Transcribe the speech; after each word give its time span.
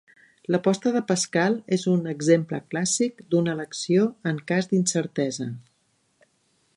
L'aposta 0.53 0.93
de 0.93 1.01
Pascal 1.11 1.57
és 1.77 1.83
un 1.91 2.09
exemple 2.13 2.61
clàssic 2.73 3.23
d'una 3.35 3.55
elecció 3.59 4.09
en 4.33 4.43
cas 4.53 4.71
d'incertesa. 4.73 5.51